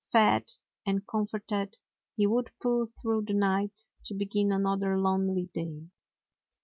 [0.11, 1.77] Fed and comforted,
[2.15, 5.89] he would pull through the night to begin another lonely day.